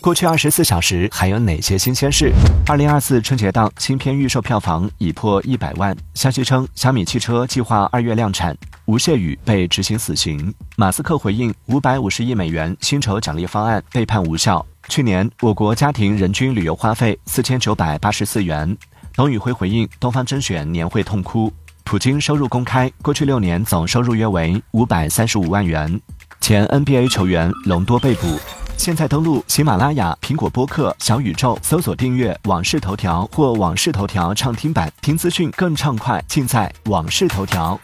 [0.00, 2.32] 过去二十四小时还有哪些新鲜事？
[2.66, 5.94] 二零二四春节档新片预售票房已破一百万。
[6.14, 8.56] 消息称，小米汽车计划二月量产。
[8.84, 10.54] 吴谢宇被执行死刑。
[10.76, 14.64] 马斯克回应五百五十亿美元薪酬奖励方案被判无效。
[14.88, 18.76] 去年我国家庭人均旅游花费四千九百八十四元。
[19.14, 21.52] 董宇辉回应东方甄选年会痛哭。
[21.82, 26.00] 普京收入公开，过去六年总收入约为五百三十五万元。
[26.40, 28.38] 前 NBA 球员隆多被捕。
[28.88, 37.78] 现在登录喜马拉雅、苹果播客、小宇宙，搜索订阅《往事头条》或《往事头条》畅听版，听资讯更畅快，尽在《往事头条》。